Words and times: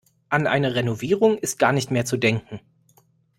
An 0.29 0.47
eine 0.47 0.73
Renovierung 0.73 1.37
ist 1.37 1.59
gar 1.59 1.73
nicht 1.73 1.91
mehr 1.91 2.05
zu 2.05 2.17
denken. 2.17 2.59